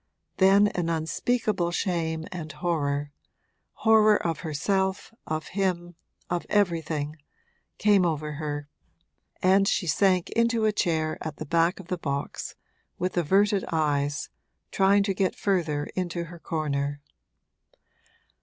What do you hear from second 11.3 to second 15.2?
the back of the box, with averted eyes, trying to